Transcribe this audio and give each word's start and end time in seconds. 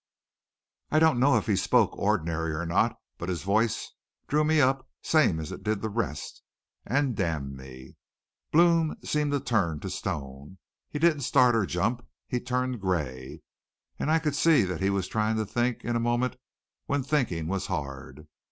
"I 0.89 0.97
don't 0.97 1.19
know 1.19 1.37
if 1.37 1.45
he 1.45 1.55
spoke 1.55 1.95
ordinary 1.95 2.53
or 2.53 2.65
not, 2.65 2.97
but 3.19 3.29
his 3.29 3.43
voice 3.43 3.91
drew 4.27 4.43
me 4.43 4.59
up 4.59 4.89
same 5.03 5.39
as 5.39 5.51
it 5.51 5.61
did 5.61 5.83
the 5.83 5.91
rest, 5.91 6.41
an' 6.87 7.13
damn 7.13 7.55
me! 7.55 7.97
Blome 8.51 8.97
seemed 9.03 9.31
to 9.31 9.39
turn 9.39 9.79
to 9.81 9.91
stone. 9.91 10.57
He 10.89 10.97
didn't 10.97 11.21
start 11.21 11.55
or 11.55 11.67
jump. 11.67 12.03
He 12.27 12.39
turned 12.39 12.81
gray. 12.81 13.43
An' 13.99 14.09
I 14.09 14.17
could 14.17 14.35
see 14.35 14.63
that 14.63 14.81
he 14.81 14.89
was 14.89 15.07
tryin' 15.07 15.37
to 15.37 15.45
think 15.45 15.85
in 15.85 15.95
a 15.95 15.99
moment 15.99 16.35
when 16.87 17.03
thinkin' 17.03 17.45
was 17.47 17.67
hard. 17.67 18.25